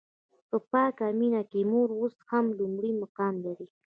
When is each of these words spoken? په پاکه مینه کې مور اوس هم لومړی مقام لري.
په 0.49 0.57
پاکه 0.71 1.07
مینه 1.19 1.41
کې 1.51 1.61
مور 1.71 1.89
اوس 1.99 2.15
هم 2.29 2.45
لومړی 2.59 2.91
مقام 3.01 3.35
لري. 3.45 3.67